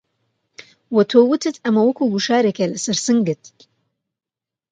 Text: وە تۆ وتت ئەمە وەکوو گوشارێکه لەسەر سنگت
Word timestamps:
وە 0.95 1.03
تۆ 1.11 1.19
وتت 1.29 1.55
ئەمە 1.63 1.81
وەکوو 1.85 2.11
گوشارێکه 2.13 2.65
لەسەر 2.73 2.97
سنگت 3.05 3.43